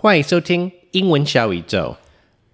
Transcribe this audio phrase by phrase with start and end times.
[0.00, 1.96] 欢迎收听英文小宇宙。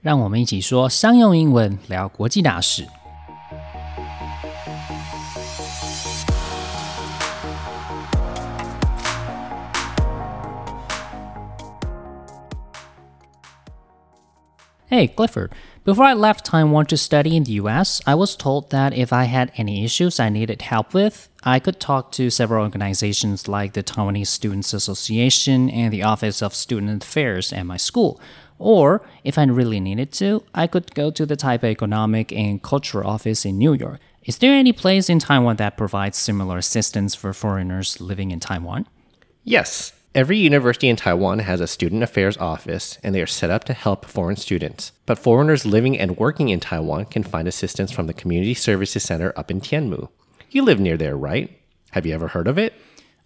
[0.00, 2.86] 让我们一起说商用英文，聊国际大事。
[14.88, 15.50] Hey, Clifford.
[15.84, 19.24] Before I left Taiwan to study in the US, I was told that if I
[19.24, 23.82] had any issues I needed help with, I could talk to several organizations like the
[23.82, 28.18] Taiwanese Students Association and the Office of Student Affairs at my school.
[28.58, 33.06] Or, if I really needed to, I could go to the Taipei Economic and Cultural
[33.06, 34.00] Office in New York.
[34.22, 38.86] Is there any place in Taiwan that provides similar assistance for foreigners living in Taiwan?
[39.42, 43.64] Yes, Every university in Taiwan has a student affairs office, and they are set up
[43.64, 44.92] to help foreign students.
[45.06, 49.32] But foreigners living and working in Taiwan can find assistance from the Community Services Center
[49.34, 50.08] up in Tianmu.
[50.50, 51.50] You live near there, right?
[51.90, 52.74] Have you ever heard of it?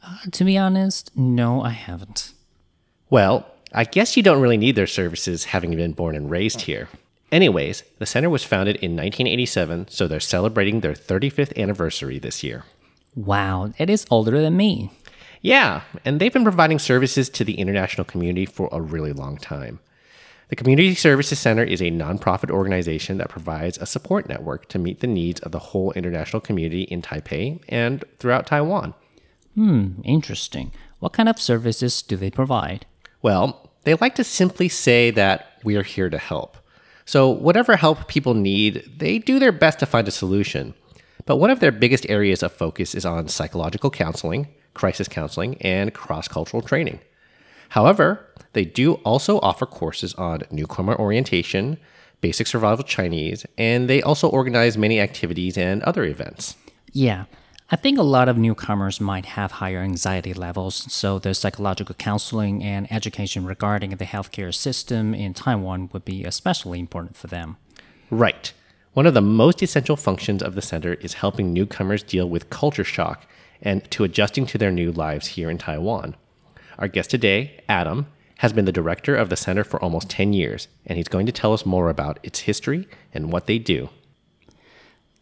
[0.03, 2.33] Uh, to be honest, no, I haven't.
[3.11, 6.89] Well, I guess you don't really need their services having been born and raised here.
[7.31, 12.65] Anyways, the center was founded in 1987, so they're celebrating their 35th anniversary this year.
[13.15, 14.91] Wow, it is older than me.
[15.41, 19.81] Yeah, and they've been providing services to the international community for a really long time.
[20.49, 25.01] The Community Services Center is a nonprofit organization that provides a support network to meet
[25.01, 28.95] the needs of the whole international community in Taipei and throughout Taiwan.
[29.55, 30.73] Hmm, interesting.
[31.01, 32.87] What kind of services do they provide?
[33.21, 36.57] Well, they like to simply say that we are here to help.
[37.05, 40.75] So, whatever help people need, they do their best to find a solution.
[41.27, 45.93] But one of their biggest areas of focus is on psychological counseling, crisis counseling, and
[45.95, 47.01] cross cultural training.
[47.71, 51.79] However, they do also offer courses on newcomer orientation,
[52.21, 56.57] basic survival Chinese, and they also organize many activities and other events.
[56.93, 57.25] Yeah,
[57.71, 62.65] I think a lot of newcomers might have higher anxiety levels, so the psychological counseling
[62.65, 67.59] and education regarding the healthcare system in Taiwan would be especially important for them.
[68.11, 68.55] Right.
[68.95, 72.85] One of the most essential functions of the center is helping newcomers deal with culture
[72.85, 73.27] shock
[73.62, 76.14] and to adjusting to their new lives here in Taiwan.
[76.78, 78.08] Our guest today, Adam,
[78.40, 81.32] has been the director of the center for almost 10 years, and he's going to
[81.32, 83.90] tell us more about its history and what they do.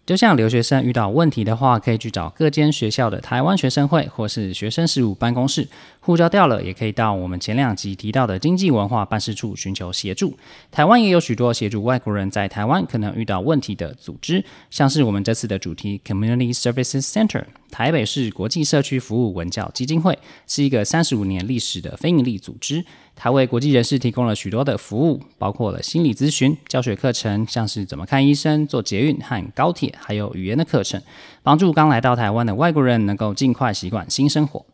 [0.03, 5.68] 就像留学生遇到问题的话，可以去找各间学校的台湾学生会或是学生事务办公室。
[6.00, 10.36] 护照掉了，也可以到我们前两集提到的经济文化办事处寻求协助。
[10.72, 17.44] 台湾也有许多协助外国人在台湾可能遇到问题的组织，像是我们这次的主题 Community Services Center。
[17.76, 22.82] 台北市国际社区服务文教基金会是一个三十五年历史的非营利组织，
[23.14, 31.03] 它为国际人士提供了许多的服务，包括了心理咨询、教学课程，像是怎么看医生、坐捷运和高铁，还有语言的课程，
[31.42, 34.64] 帮助刚来到台湾的外国人能够尽快习惯新生活。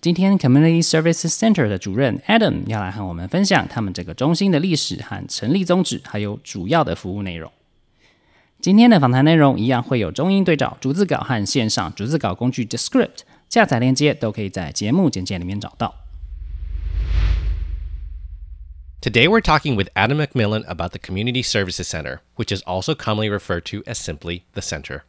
[0.00, 7.52] 今天 Community Services Center 的主任 Adam 要来和我们分享他们这个中心的历史和成立宗旨，还有主要的服务内容。
[8.63, 15.95] 今天的访谈内容一样会有中英对照、逐字稿和线上逐字稿工具 Descript 下载链接，都可以在节目简介里面找到。
[19.01, 23.63] Today we're talking with Adam McMillan about the Community Services Center, which is also commonly referred
[23.71, 25.03] to as simply the Center.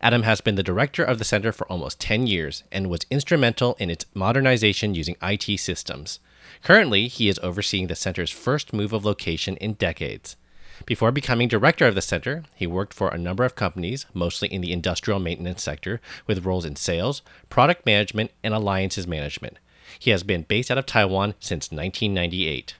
[0.00, 3.74] Adam has been the director of the center for almost 10 years and was instrumental
[3.80, 6.20] in its modernization using IT systems.
[6.62, 10.36] Currently, he is overseeing the center's first move of location in decades.
[10.85, 14.61] Before becoming director of the center, he worked for a number of companies, mostly in
[14.61, 19.57] the industrial maintenance sector, with roles in sales, product management, and alliances management.
[19.99, 22.75] He has been based out of Taiwan since 1998.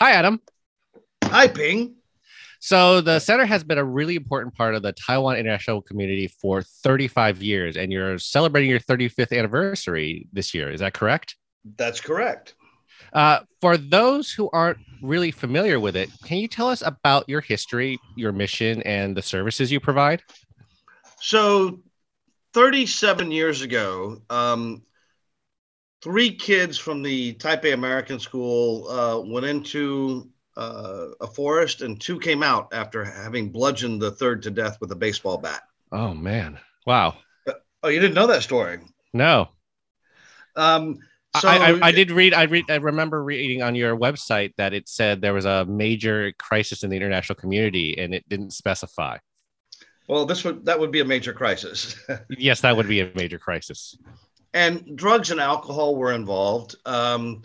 [0.00, 0.40] Hi, Adam.
[1.24, 1.94] Hi, Ping.
[2.60, 6.62] So, the center has been a really important part of the Taiwan international community for
[6.62, 10.70] 35 years, and you're celebrating your 35th anniversary this year.
[10.70, 11.36] Is that correct?
[11.76, 12.54] That's correct.
[13.12, 17.40] Uh, for those who aren't really familiar with it, can you tell us about your
[17.40, 20.22] history, your mission, and the services you provide?
[21.20, 21.80] So,
[22.54, 24.82] 37 years ago, um,
[26.02, 32.18] three kids from the Taipei American School uh, went into uh, a forest, and two
[32.18, 35.62] came out after having bludgeoned the third to death with a baseball bat.
[35.92, 36.58] Oh, man.
[36.86, 37.16] Wow.
[37.46, 37.52] Uh,
[37.82, 38.80] oh, you didn't know that story?
[39.12, 39.48] No.
[40.56, 40.98] Um,
[41.40, 42.34] so, I, I, I, did read.
[42.34, 42.64] I read.
[42.70, 46.90] I remember reading on your website that it said there was a major crisis in
[46.90, 49.18] the international community, and it didn't specify.
[50.08, 51.96] Well, this would that would be a major crisis.
[52.30, 53.96] yes, that would be a major crisis.
[54.54, 56.76] And drugs and alcohol were involved.
[56.86, 57.42] Um,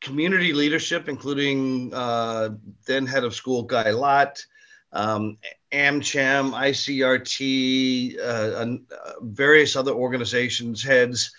[0.00, 2.50] community leadership, including uh,
[2.86, 4.44] then head of school Guy Lott,
[4.92, 5.38] um,
[5.72, 11.32] AmCham, ICRT, uh, uh, various other organizations heads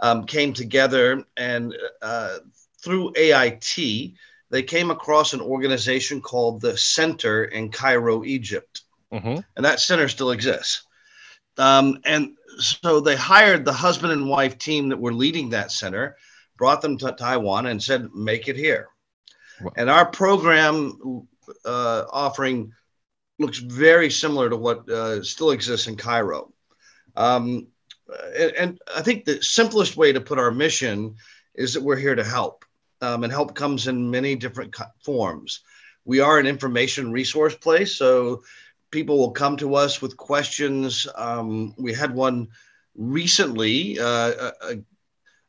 [0.00, 2.38] um, came together and uh,
[2.82, 4.12] through AIT,
[4.50, 8.82] they came across an organization called the Center in Cairo, Egypt.
[9.12, 9.40] Mm-hmm.
[9.56, 10.84] And that center still exists.
[11.56, 16.16] Um, and so they hired the husband and wife team that were leading that center,
[16.56, 18.88] brought them to Taiwan, and said, make it here.
[19.60, 19.72] Wow.
[19.76, 21.26] And our program
[21.64, 22.72] uh, offering
[23.38, 26.52] looks very similar to what uh, still exists in Cairo.
[27.16, 27.68] Um,
[28.36, 31.14] and, and, I think the simplest way to put our mission
[31.54, 32.64] is that we're here to help.
[33.00, 34.74] Um, and help comes in many different
[35.04, 35.60] forms.
[36.04, 38.42] We are an information resource place, so
[38.90, 41.06] people will come to us with questions.
[41.14, 42.48] Um, we had one
[42.96, 44.76] recently, uh, a,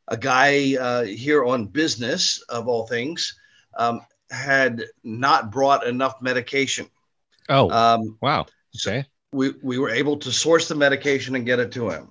[0.08, 3.36] a, guy uh, here on business, of all things,
[3.76, 6.86] um, had not brought enough medication.
[7.48, 8.46] Oh, um, wow.
[8.76, 9.04] Okay.
[9.32, 12.10] We, we were able to source the medication and get it to him.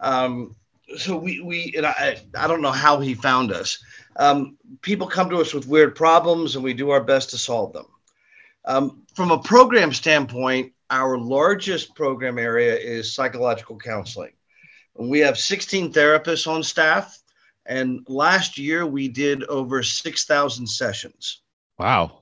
[0.00, 0.56] Um,
[0.96, 3.78] so we, we and I, I don't know how he found us.
[4.16, 7.72] Um, people come to us with weird problems and we do our best to solve
[7.72, 7.86] them.
[8.64, 14.32] Um, from a program standpoint, our largest program area is psychological counseling.
[14.96, 17.16] We have 16 therapists on staff,
[17.64, 21.42] and last year we did over 6,000 sessions.
[21.78, 22.19] Wow.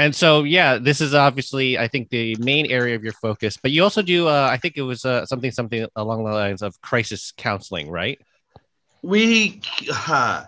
[0.00, 3.58] And so, yeah, this is obviously, I think, the main area of your focus.
[3.58, 6.62] But you also do, uh, I think it was uh, something, something along the lines
[6.62, 8.18] of crisis counseling, right?
[9.02, 9.60] We,
[10.08, 10.46] uh,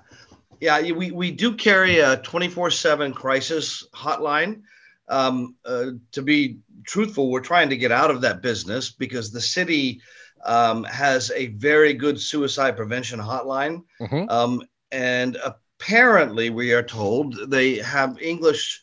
[0.59, 4.63] yeah, we, we do carry a 24 7 crisis hotline.
[5.11, 9.41] Um, uh, to be truthful, we're trying to get out of that business because the
[9.43, 10.01] city
[10.47, 13.83] um, has a very good suicide prevention hotline.
[14.01, 14.31] Mm-hmm.
[14.31, 14.63] Um,
[14.93, 18.81] and apparently, we are told they have English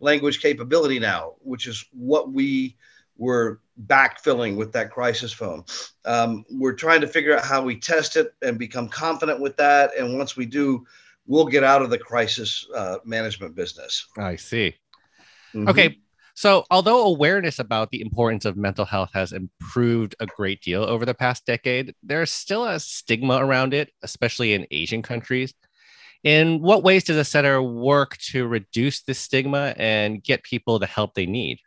[0.00, 2.76] language capability now, which is what we
[3.16, 5.64] were backfilling with that crisis phone.
[6.04, 9.90] Um, we're trying to figure out how we test it and become confident with that.
[9.98, 10.86] And once we do,
[11.26, 14.06] we'll get out of the crisis uh, management business.
[14.16, 14.74] I see.
[15.54, 15.68] Mm-hmm.
[15.68, 15.98] Okay.
[16.34, 21.04] So, although awareness about the importance of mental health has improved a great deal over
[21.04, 25.52] the past decade, there's still a stigma around it, especially in Asian countries.
[26.28, 30.84] In what ways does the center work to reduce the stigma and get people the
[30.84, 31.58] help they need?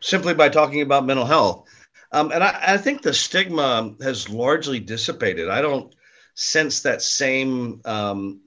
[0.00, 1.68] Simply by talking about mental health.
[2.10, 5.48] Um, and I, I, think the stigma has largely dissipated.
[5.48, 5.94] I don't
[6.34, 8.40] sense that same um,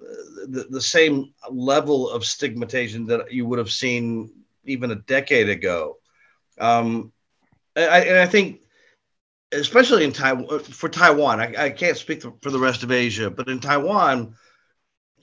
[0.00, 4.32] the, the same level of stigmatization that you would have seen
[4.64, 5.98] even a decade ago.
[6.58, 7.12] Um,
[7.76, 8.62] I, and I think,
[9.52, 13.48] especially in Taiwan, for Taiwan, I, I can't speak for the rest of Asia, but
[13.48, 14.34] in Taiwan,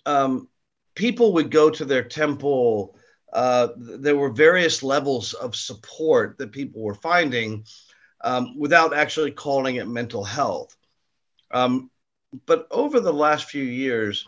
[0.06, 0.48] um,
[0.96, 2.98] people would go to their temple.
[3.32, 7.66] Uh, there were various levels of support that people were finding
[8.22, 10.76] um, without actually calling it mental health.
[11.52, 11.92] Um,
[12.46, 14.26] but over the last few years,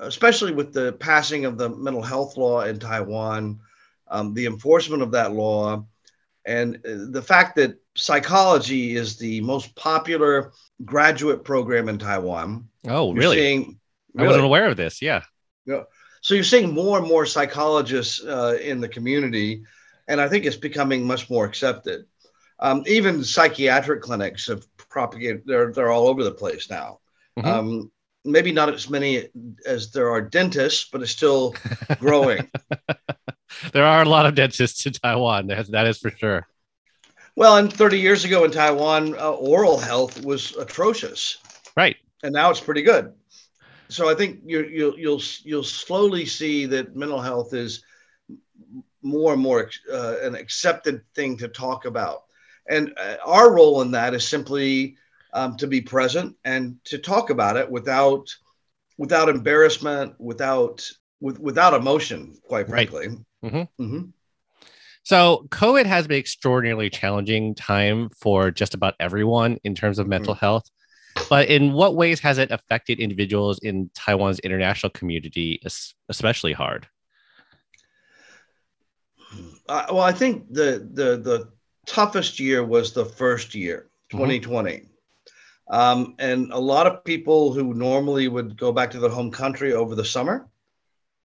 [0.00, 3.60] especially with the passing of the mental health law in Taiwan,
[4.06, 5.84] um, the enforcement of that law,
[6.48, 10.52] and uh, the fact that psychology is the most popular
[10.82, 12.66] graduate program in Taiwan.
[12.88, 13.36] Oh, really?
[13.36, 13.78] Seeing,
[14.14, 14.26] really?
[14.26, 15.02] I wasn't aware of this.
[15.02, 15.22] Yeah.
[15.66, 15.82] Yeah.
[16.22, 19.62] So you're seeing more and more psychologists uh, in the community,
[20.08, 22.06] and I think it's becoming much more accepted.
[22.60, 27.00] Um, even psychiatric clinics have propagated; they're they're all over the place now.
[27.38, 27.48] Mm-hmm.
[27.48, 27.92] Um,
[28.24, 29.28] maybe not as many
[29.66, 31.54] as there are dentists, but it's still
[31.98, 32.50] growing.
[33.72, 35.46] There are a lot of dentists in Taiwan.
[35.46, 36.46] That is for sure.
[37.36, 41.38] Well, and 30 years ago in Taiwan, uh, oral health was atrocious.
[41.76, 41.96] Right.
[42.22, 43.12] And now it's pretty good.
[43.88, 47.82] So I think you you'll you'll you'll slowly see that mental health is
[49.02, 52.24] more and more uh, an accepted thing to talk about.
[52.68, 54.96] And uh, our role in that is simply
[55.32, 58.28] um, to be present and to talk about it without
[58.98, 63.08] without embarrassment, without with, without emotion, quite frankly.
[63.08, 63.18] Right.
[63.44, 63.82] Mm-hmm.
[63.82, 64.10] Mm-hmm.
[65.02, 70.10] So, COVID has been extraordinarily challenging time for just about everyone in terms of mm-hmm.
[70.10, 70.68] mental health.
[71.28, 75.60] But in what ways has it affected individuals in Taiwan's international community,
[76.08, 76.86] especially hard?
[79.68, 81.48] Uh, well, I think the the the
[81.86, 84.70] toughest year was the first year, 2020.
[84.72, 84.84] Mm-hmm.
[85.70, 89.74] Um, and a lot of people who normally would go back to their home country
[89.74, 90.48] over the summer,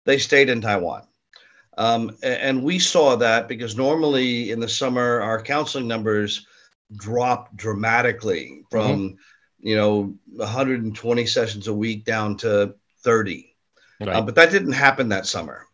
[0.06, 1.03] they stayed in Taiwan.
[1.77, 6.46] Um, and we saw that because normally in the summer, our counseling numbers
[6.96, 9.68] drop dramatically from, mm-hmm.
[9.68, 13.56] you know, 120 sessions a week down to 30.
[14.01, 14.10] Right.
[14.10, 15.68] Uh, but that didn't happen that summer.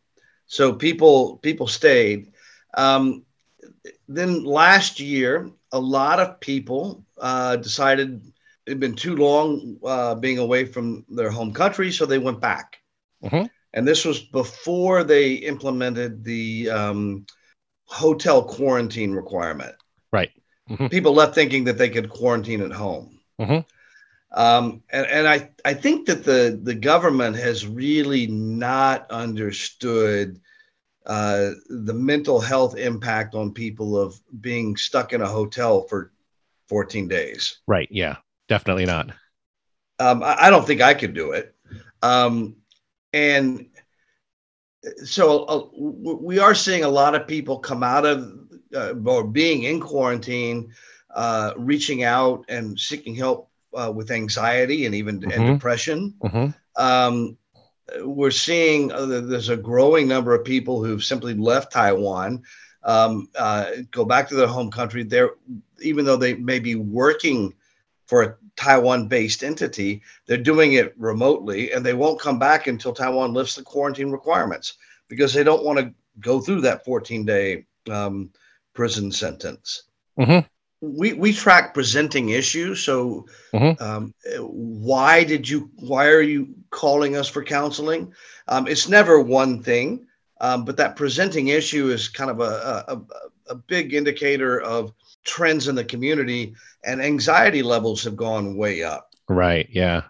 [0.47, 2.31] So people people stayed.
[2.75, 3.23] Um,
[4.07, 8.21] then last year, a lot of people uh, decided
[8.65, 12.77] it'd been too long uh, being away from their home country, so they went back.
[13.23, 13.49] Mhm.
[13.75, 17.25] And this was before they implemented the um,
[17.85, 19.75] hotel quarantine requirement.
[20.11, 20.31] Right.
[20.69, 20.89] Mhm.
[20.89, 23.19] People left thinking that they could quarantine at home.
[23.39, 23.65] Mhm.
[24.31, 30.39] Um, and and I, I think that the, the government has really not understood
[31.05, 36.11] uh, the mental health impact on people of being stuck in a hotel for
[36.69, 37.59] 14 days.
[37.67, 37.87] Right.
[37.91, 38.17] Yeah.
[38.47, 39.11] Definitely not.
[39.99, 41.55] Um, I, I don't think I could do it.
[42.01, 42.55] Um,
[43.15, 43.65] and
[45.03, 45.63] so uh,
[46.29, 48.31] we are seeing a lot of people come out of
[48.75, 50.69] uh, or being in quarantine,
[51.15, 55.53] uh, reaching out and seeking help uh, with anxiety and even and Mhm.
[55.53, 56.13] depression.
[56.23, 56.53] Mhm.
[56.75, 57.37] Um,
[58.01, 62.43] we're seeing uh, that there's a growing number of people who've simply left Taiwan,
[62.83, 65.03] um, uh, go back to their home country.
[65.03, 65.31] They're
[65.81, 67.53] even though they may be working
[68.07, 73.33] for a Taiwan-based entity, they're doing it remotely, and they won't come back until Taiwan
[73.33, 74.73] lifts the quarantine requirements
[75.07, 78.29] because they don't want to go through that 14-day um,
[78.73, 79.83] prison sentence.
[80.19, 80.45] Mhm.
[80.81, 82.83] We we track presenting issues.
[82.83, 83.81] So, Mhm.
[83.81, 85.69] um, why did you?
[85.77, 88.13] Why are you calling us for counseling?
[88.47, 90.05] Um, it's never one thing,
[90.41, 93.01] um, but that presenting issue is kind of a, a-
[93.47, 94.91] a big indicator of
[95.25, 96.53] trends in the community,
[96.85, 99.09] and anxiety levels have gone way up.
[99.27, 99.67] Right.
[99.71, 100.03] Yeah.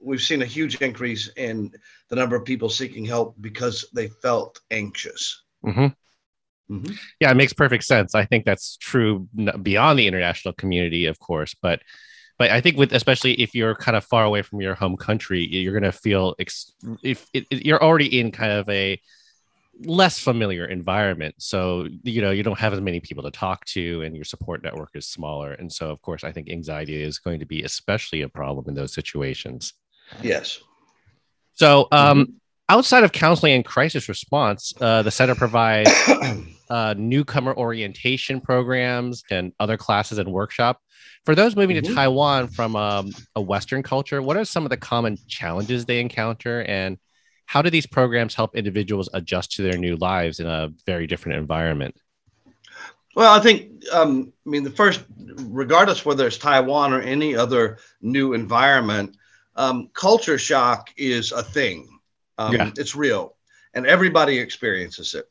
[0.00, 1.70] We've seen a huge increase in
[2.08, 5.42] the number of people seeking help because they felt anxious.
[5.64, 5.88] hmm
[6.70, 6.96] Mhm.
[7.20, 8.14] Yeah, it makes perfect sense.
[8.14, 9.28] I think that's true
[9.62, 11.82] beyond the international community, of course, but
[12.38, 15.44] but I think with especially if you're kind of far away from your home country,
[15.44, 18.98] you're going to feel ex- if it, it- you're already in kind of a
[19.80, 21.34] less familiar environment.
[21.38, 24.62] So, you know, you don't have as many people to talk to and your support
[24.62, 25.52] network is smaller.
[25.52, 28.74] And so, of course, I think anxiety is going to be especially a problem in
[28.74, 29.72] those situations.
[30.22, 30.60] Yes.
[31.54, 32.34] So, um,
[32.68, 35.90] outside of counseling and crisis response, uh, the center provides
[36.70, 40.80] uh, newcomer orientation programs and other classes and workshop.
[41.24, 41.94] For those moving to Mhm.
[41.94, 46.62] Taiwan from um, a Western culture, what are some of the common challenges they encounter,
[46.62, 46.98] and
[47.52, 51.36] how do these programs help individuals adjust to their new lives in a very different
[51.36, 51.94] environment?
[53.14, 55.04] Well, I think, um, I mean, the first,
[55.36, 59.18] regardless whether it's Taiwan or any other new environment,
[59.56, 62.00] um, culture shock is a thing.
[62.38, 62.70] Um, Yeah.
[62.78, 63.36] It's real,
[63.74, 65.26] and everybody experiences it.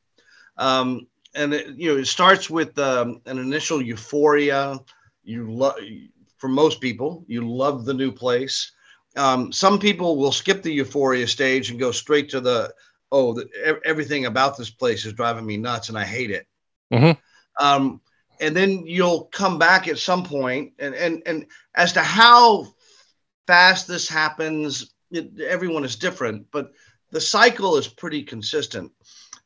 [0.59, 4.77] Um, and it, you know, it starts with um, an initial euphoria.
[5.23, 5.77] You love,
[6.37, 8.73] for most people, you love the new place.
[9.17, 12.73] Um, some people will skip the euphoria stage and go straight to the,
[13.11, 16.47] oh, the, everything about this place is driving me nuts, and I hate it.
[17.59, 18.01] Um,
[18.39, 22.73] and then you'll come back at some point and and and as to how
[23.45, 26.71] fast this happens it, everyone is different but
[27.11, 28.91] the cycle is pretty consistent.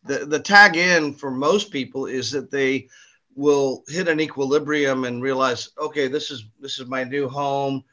[0.06, 2.88] The the tag in for most people is that they
[3.36, 7.84] will hit an equilibrium and realize okay this is this is my new home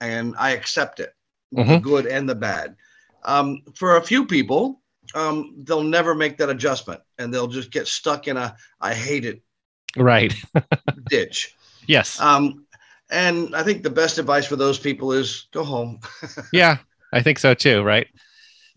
[0.00, 1.14] and i accept it
[1.52, 1.82] the Mhm.
[1.82, 2.76] good and the bad
[3.24, 4.80] um, for a few people
[5.14, 9.24] um, they'll never make that adjustment and they'll just get stuck in a i hate
[9.24, 9.42] it
[9.96, 10.34] Right.
[11.10, 11.54] ditch.
[11.86, 12.18] Yes.
[12.20, 12.64] Um,
[13.10, 16.00] and I think the best advice for those people is go home.
[16.52, 16.78] yeah,
[17.12, 17.82] I think so too.
[17.82, 18.06] Right.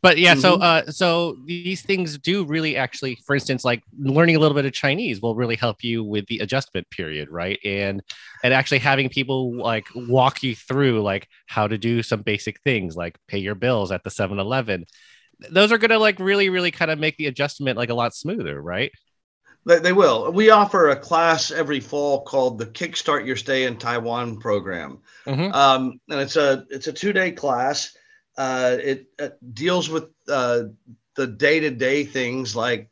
[0.06, 0.62] But yeah, so Mhm.
[0.62, 4.74] uh, so these things do really actually, for instance, like learning a little bit of
[4.74, 7.58] Chinese will really help you with the adjustment period, right?
[7.66, 8.04] And
[8.44, 12.96] and actually having people like walk you through like how to do some basic things,
[12.96, 14.86] like pay your bills at the 7-Eleven.
[15.50, 18.62] Those are gonna like really, really kind of make the adjustment like a lot smoother,
[18.62, 18.92] right?
[19.66, 20.32] They, they will.
[20.32, 25.52] We offer a class every fall called the Kickstart Your Stay in Taiwan program, Mhm.
[25.54, 27.92] um, and it's a it's a two day class.
[28.38, 30.63] Uh, it, it deals with uh,
[31.15, 32.89] the day to day things like,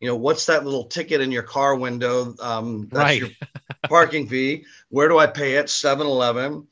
[0.00, 2.34] you know, what's that little ticket in your car window?
[2.40, 3.20] Um, that's Right.
[3.20, 3.30] your
[3.88, 4.64] parking fee.
[4.90, 5.70] Where do I pay it?
[5.70, 6.66] 7 Eleven.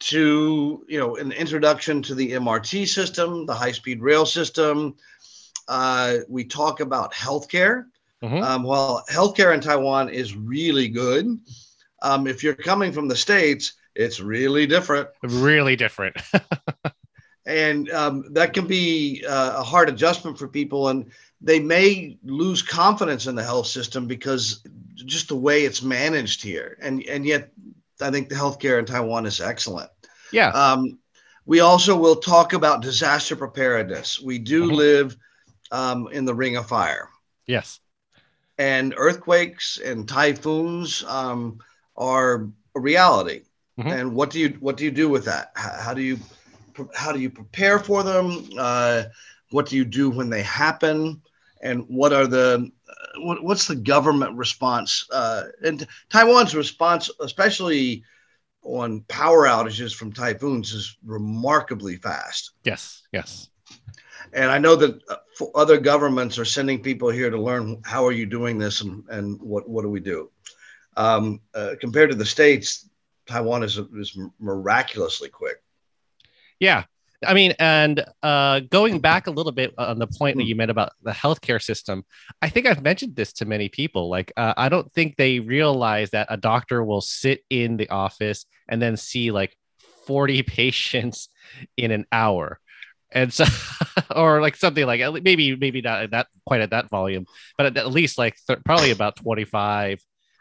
[0.00, 4.96] To, you know, an introduction to the MRT system, the high speed rail system.
[5.68, 7.86] Uh, we talk about healthcare.
[8.22, 8.42] Mhm.
[8.42, 11.26] Um, well, healthcare in Taiwan is really good.
[12.02, 15.08] Um, if you're coming from the States, it's really different.
[15.22, 16.16] Really different.
[17.62, 20.88] And um, that can be uh, a hard adjustment for people.
[20.88, 24.62] And they may lose confidence in the health system because
[24.94, 26.76] just the way it's managed here.
[26.82, 27.52] And, and yet,
[28.00, 29.90] I think the healthcare in Taiwan is excellent.
[30.32, 30.48] yeah.
[30.50, 30.98] Um,
[31.46, 34.18] we also will talk about disaster preparedness.
[34.20, 34.74] We do Mhm.
[34.76, 35.16] live
[35.70, 37.08] um, in the ring of fire.
[37.46, 37.80] yes.
[38.58, 41.58] and earthquakes and typhoons um,
[41.96, 43.42] are a reality.
[43.78, 43.88] mm-hmm.
[43.90, 45.50] and what do you what do you do with that?
[45.54, 46.16] How, how do you
[46.94, 48.48] how do you prepare for them?
[48.58, 49.04] Uh,
[49.50, 51.22] what do you do when they happen?
[51.62, 55.06] And what are the uh, what, what's the government response?
[55.10, 58.04] Uh, and Taiwan's response, especially
[58.62, 62.52] on power outages from typhoons, is remarkably fast.
[62.64, 63.48] Yes, yes.
[64.32, 65.16] And I know that uh,
[65.54, 69.40] other governments are sending people here to learn how are you doing this and, and
[69.40, 70.30] what, what do we do.
[70.96, 72.88] Um, uh, compared to the states,
[73.26, 75.62] Taiwan is, is miraculously quick.
[76.60, 76.84] Yeah.
[77.26, 80.70] I mean, and uh, going back a little bit on the point that you made
[80.70, 82.04] about the healthcare system,
[82.42, 84.08] I think I've mentioned this to many people.
[84.08, 88.46] Like, uh, I don't think they realize that a doctor will sit in the office
[88.68, 89.56] and then see like
[90.06, 91.28] 40 patients
[91.76, 92.60] in an hour.
[93.10, 93.44] And so,
[94.14, 97.90] or like something like maybe, maybe not that quite at that volume, but at, at
[97.90, 100.00] least like th- probably about 25,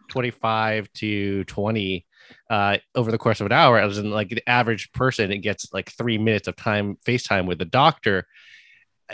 [0.10, 2.06] 25 to 20
[2.50, 5.72] uh, over the course of an hour, as in like the average person, it gets
[5.74, 8.28] like three minutes of time FaceTime with the doctor.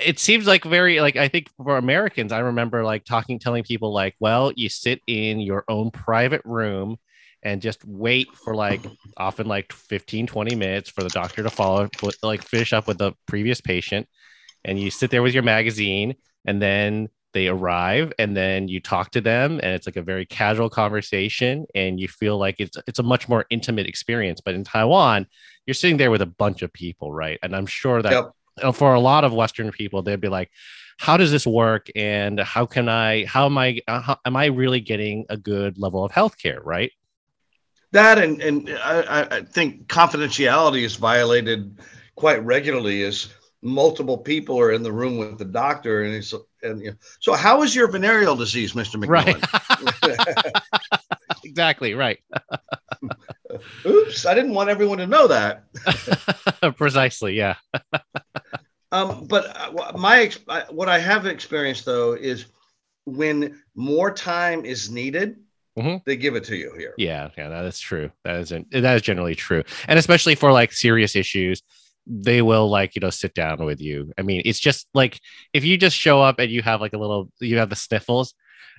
[0.04, 3.94] It seems like very like I think for Americans, I remember like talking, telling people
[3.94, 6.98] like, well, you sit in your own private room
[7.44, 8.82] and just wait for like
[9.18, 11.90] often like 15 20 minutes for the doctor to follow
[12.22, 14.08] like finish up with the previous patient
[14.66, 19.12] and you sit there with your magazine and then they arrive and then you talk
[19.12, 23.00] to them and it's like a very casual conversation and you feel like it's it's
[23.00, 24.42] a much more intimate experience.
[24.42, 25.28] But in Taiwan
[25.66, 27.40] you're sitting there with a bunch of people right?
[27.44, 28.32] And I'm sure that
[28.62, 28.76] yep.
[28.76, 30.50] for a lot of western people they'd be like
[31.00, 31.88] how does this work?
[31.96, 35.78] And how can I how am I uh, how, am I really getting a good
[35.78, 36.92] level of healthcare right?
[37.92, 41.80] That and and I, I think confidentiality is violated
[42.16, 46.82] quite regularly as multiple people are in the room with the doctor and he's and
[46.82, 49.02] you know, so how is your venereal disease, Mr.
[49.02, 49.42] McMillan?
[50.02, 50.54] Right.
[51.44, 52.20] exactly right.
[53.86, 55.64] Oops, I didn't want everyone to know that.
[56.78, 57.56] Precisely, yeah.
[58.92, 60.32] um, but uh, my
[60.70, 62.46] what I have experienced though is
[63.06, 65.38] when more time is needed,
[65.78, 65.98] mm-hmm.
[66.06, 66.94] they give it to you here.
[66.98, 68.12] Yeah, yeah, that is true.
[68.24, 71.64] That isn't that is generally true, and especially for like serious issues
[72.10, 74.12] they will like you know sit down with you.
[74.18, 75.20] I mean it's just like
[75.54, 78.34] if you just show up and you have like a little you have the sniffles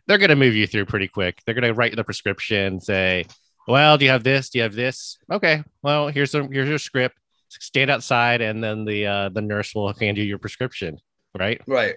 [0.06, 1.38] they're going to move you through pretty quick.
[1.44, 3.24] They're going to write the prescription say
[3.68, 4.50] well do you have this?
[4.50, 5.18] Do you have this?
[5.32, 7.16] Okay well here's some here's your script.
[7.48, 10.98] Stand outside and then the uh the nurse will hand you your prescription
[11.38, 11.60] right?
[11.66, 11.94] Right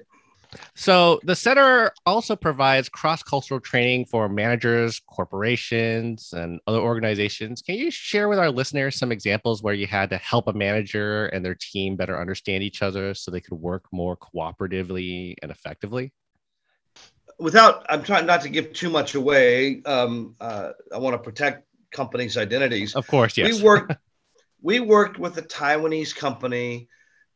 [0.75, 7.61] so the center also provides cross-cultural training for managers, corporations, and other organizations.
[7.61, 11.27] Can you share with our listeners some examples where you had to help a manager
[11.27, 16.13] and their team better understand each other so they could work more cooperatively and effectively?
[17.39, 19.81] Without, I'm trying not to give too much away.
[19.85, 22.95] Um, uh, I want to protect companies' identities.
[22.95, 23.57] Of course, yes.
[23.57, 23.93] We worked.
[24.61, 26.87] we worked with a Taiwanese company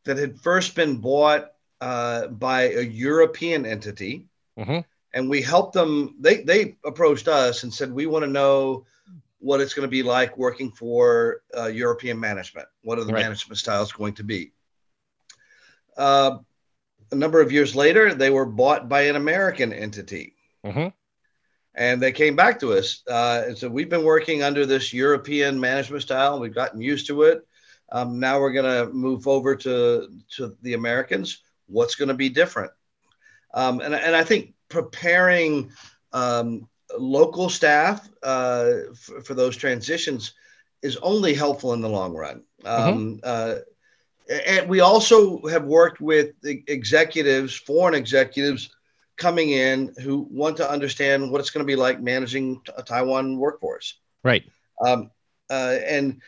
[0.05, 4.25] that had first been bought uh, by a European entity,
[4.57, 4.79] mm-hmm.
[5.13, 6.15] and we helped them.
[6.19, 8.85] They they approached us and said, "We want to know
[9.39, 12.67] what it's going to be like working for uh, European management.
[12.81, 13.21] What are the right.
[13.21, 14.51] management styles going to be?"
[15.95, 16.37] Uh,
[17.11, 20.35] a number of years later, they were bought by an American entity.
[20.65, 20.87] Mm-hmm.
[21.75, 25.59] And they came back to us uh, and said, We've been working under this European
[25.59, 26.39] management style.
[26.39, 27.47] We've gotten used to it.
[27.91, 32.29] Um, now we're going to move over to, to the Americans what's going to be
[32.29, 32.71] different.
[33.53, 35.71] Um, and, and I think preparing
[36.13, 40.33] um, local staff uh, for, for, those transitions
[40.81, 42.43] is only helpful in the long run.
[42.65, 43.19] Um, mm-hmm.
[43.23, 43.55] uh,
[44.29, 48.69] and we also have worked with executives, foreign executives
[49.15, 53.37] coming in who want to understand what it's going to be like managing a Taiwan
[53.37, 53.99] workforce.
[54.23, 54.43] Right.
[54.85, 55.11] Um,
[55.49, 56.21] uh, and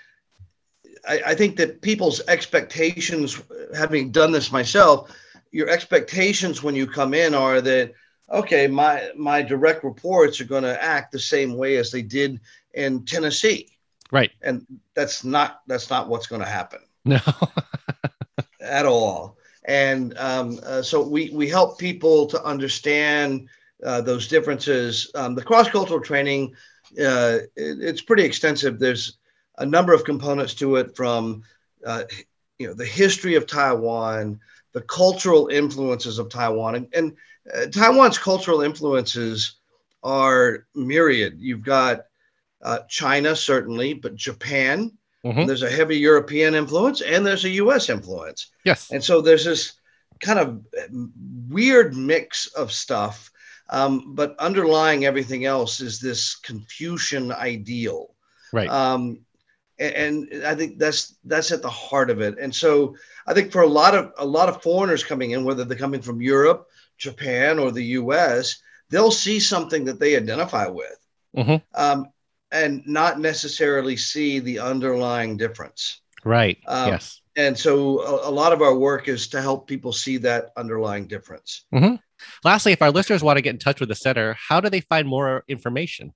[1.07, 3.41] I, I, think that people's expectations,
[3.75, 5.11] having done this myself,
[5.51, 7.93] your expectations when you come in are that
[8.31, 12.39] okay, my my direct reports are going to act the same way as they did
[12.73, 13.69] in Tennessee.
[14.11, 14.31] Right.
[14.41, 16.79] And that's not that's not what's going to happen.
[17.05, 17.19] No.
[18.61, 19.37] at all.
[19.65, 23.49] And um, uh, so we we help people to understand
[23.83, 25.11] uh, those differences.
[25.15, 26.55] Um, the cross cultural training
[26.93, 28.79] uh, it, it's pretty extensive.
[28.79, 29.17] There's
[29.57, 31.43] a number of components to it from
[31.85, 32.03] uh,
[32.57, 34.39] you know the history of Taiwan
[34.73, 36.75] the cultural influences of Taiwan.
[36.75, 37.17] And, and
[37.53, 39.59] uh, Taiwan's cultural influences
[40.03, 41.35] are myriad.
[41.39, 42.01] You've got
[42.61, 44.91] uh, China, certainly, but Japan.
[45.25, 45.45] Mm-hmm.
[45.45, 48.51] There's a heavy European influence and there's a US influence.
[48.63, 48.91] Yes.
[48.91, 49.73] And so there's this
[50.19, 50.61] kind of
[51.49, 53.31] weird mix of stuff.
[53.71, 58.15] Um, but underlying everything else is this Confucian ideal.
[58.51, 58.69] Right.
[58.69, 59.19] Um,
[59.79, 62.37] and, and I think that's that's at the heart of it.
[62.39, 62.95] And so
[63.27, 66.01] I think for a lot of a lot of foreigners coming in, whether they're coming
[66.01, 70.97] from Europe, Japan, or the U.S., they'll see something that they identify with,
[71.37, 71.57] Mm-hmm.
[71.81, 72.07] um,
[72.51, 76.01] and not necessarily see the underlying difference.
[76.25, 76.57] Right.
[76.67, 77.21] Um, yes.
[77.35, 81.07] And so a, a lot of our work is to help people see that underlying
[81.07, 81.65] difference.
[82.43, 84.81] Lastly, if our listeners want to get in touch with the center, how do they
[84.81, 86.13] find more information?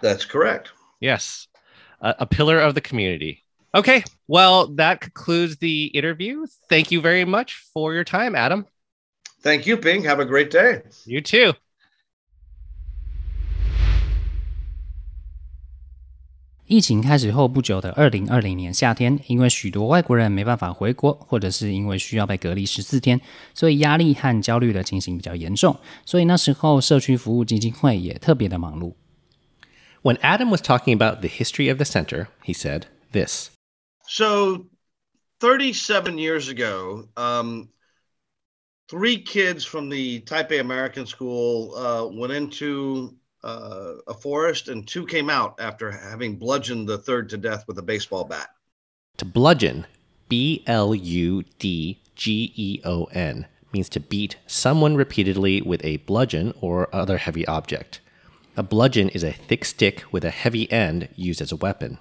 [0.00, 0.72] That's correct.
[1.00, 1.46] Yes,
[2.00, 3.42] a, a pillar of the community.
[3.74, 6.46] Okay, well, that concludes the interview.
[6.70, 8.66] Thank you very much for your time, Adam.
[9.43, 10.03] Thank you, Ping.
[10.03, 10.83] Have a great day.
[11.05, 11.55] You too.
[16.67, 23.19] 疫情开始后不久的二零二零年夏天，因为许多外国人没办法回国，或者是因为需要被隔离十四天，
[23.55, 25.79] 所以压力和焦虑的情形比较严重。
[26.05, 28.93] 所以那时候社区服务基金会也特别的忙碌。
[30.03, 33.49] When Adam was talking about the history of the center, he said this
[34.07, 34.65] So,
[35.39, 37.69] 37 years ago, um,
[38.89, 45.05] three kids from the Taipei American School uh, went into uh, a forest, and two
[45.05, 48.49] came out after having bludgeoned the third to death with a baseball bat.
[49.19, 49.85] to bludgeon,
[50.29, 55.97] B L U D G E O N, means to beat someone repeatedly with a
[55.97, 57.99] bludgeon or other heavy object.
[58.57, 61.99] A bludgeon is a thick stick with a heavy end used as a weapon.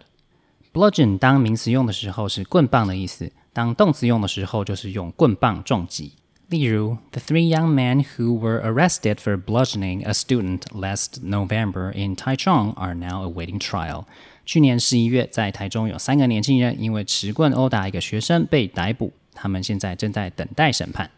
[0.72, 6.12] Bludgeon 当名词用的时候是棍棒的意思，当动词用的时候就是用棍棒重击。
[6.52, 12.72] 例如，The three young men who were arrested for bludgeoning a student last November in Taichung
[12.76, 14.06] are now awaiting trial。
[14.46, 21.10] 去年十一月，在台中有三个年轻人因为持棍殴打一个学生被逮捕，他们现在正在等待审判。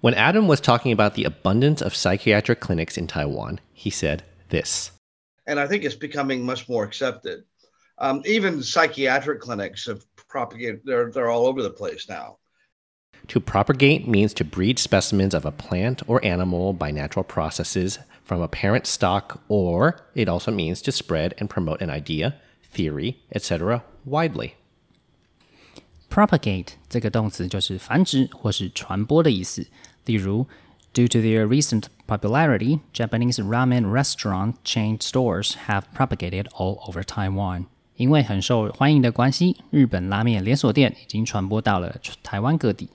[0.00, 4.92] When Adam was talking about the abundance of psychiatric clinics in Taiwan, he said this
[5.44, 7.42] And I think it's becoming much more accepted.
[7.98, 12.36] Um, even psychiatric clinics have propagated, they're, they're all over the place now.
[13.30, 18.42] To propagate means to breed specimens of a plant or animal by natural processes from
[18.42, 22.34] a parent stock, or it also means to spread and promote an idea,
[22.74, 23.82] theory, etc.
[24.04, 24.54] widely.
[26.10, 29.68] Propagate 这个动词就是繁殖或是传播的意思。
[30.06, 30.48] 例如，
[30.92, 37.66] Due to their recent popularity, Japanese ramen restaurant chain stores have propagated all over Taiwan。
[37.94, 42.88] 因为很受欢迎的关系，日本拉面连锁店已经传播到了台湾各地。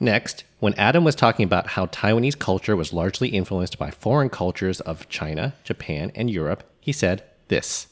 [0.00, 4.80] Next, when Adam was talking about how Taiwanese culture was largely influenced by foreign cultures
[4.80, 7.88] of China, Japan, and Europe, he said this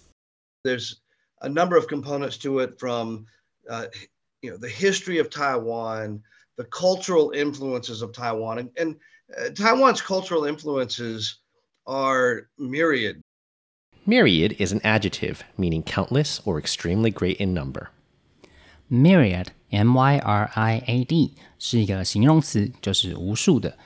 [0.66, 1.00] there's
[1.42, 3.26] a number of components to it from
[3.70, 3.86] uh,
[4.42, 6.22] you know the history of taiwan
[6.56, 8.96] the cultural influences of taiwan and, and
[9.38, 11.38] uh, taiwan's cultural influences
[11.86, 13.22] are myriad
[14.08, 17.90] Myriad is an adjective meaning countless or extremely great in number.
[18.88, 23.77] Myriad, M-Y-R-I-A-D 是一个形容词，就是无数的。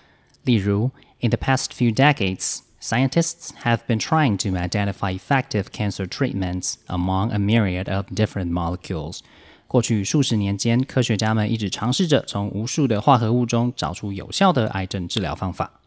[0.43, 7.31] 例如，In the past few decades, scientists have been trying to identify effective cancer treatments among
[7.31, 9.21] a myriad of different molecules.
[9.67, 15.81] 过去数十年间，科学家们一直尝试着从无数的化合物中找出有效的癌症治疗方法。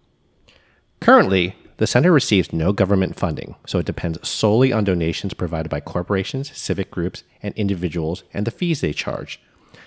[1.01, 5.81] Currently, the center receives no government funding, so it depends solely on donations provided by
[5.81, 9.37] corporations, civic groups, and individuals and the fees they charge.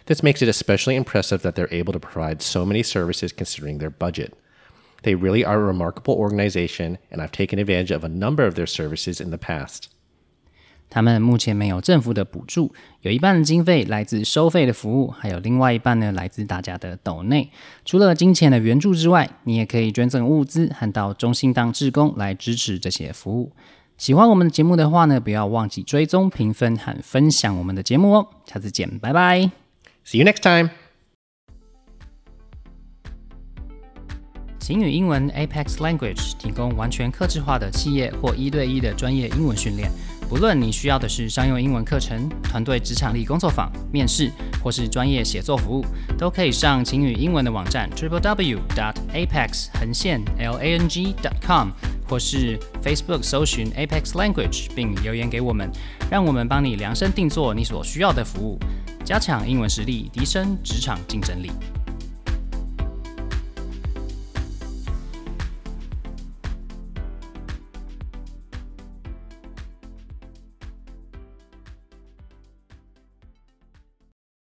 [0.07, 3.91] This makes it especially impressive that they're able to provide so many services considering their
[3.91, 4.33] budget.
[5.03, 8.67] They really are a remarkable organization, and I've taken advantage of a number of their
[8.67, 9.89] services in the past.
[10.89, 17.51] 他们目前没有政府的补助，有一半的经费来自收费的服务，还有另外一半呢来自大家的抖内。
[17.85, 23.51] 除了金钱的援助之外，你也可以捐赠物资和到中心当志工来支持这些服务。
[23.99, 28.29] 喜欢我们的节目的话呢，不要忘记追踪、评分和分享我们的节目哦。
[28.47, 29.66] 下次见，拜拜。
[30.09, 30.71] See you next time!
[34.61, 39.91] 晴雨英文 Apex Language 提供完全客制化的企业或一对一的专业英文训练。
[40.29, 44.31] 不论你需要的是商用英文课程、团队职场力工作坊、面试，
[44.63, 45.85] 或是专业写作服务，
[46.17, 51.71] 都可以上晴雨英文的网站 triple w dot apex 横线 l a n g dot com，
[52.09, 55.69] 或是 Facebook 搜寻 Apex Language 并留言给我们，
[56.09, 58.59] 让我们帮你量身定做你所需要的服务，
[59.07, 61.53] 加强英文实力，提升职场竞争力。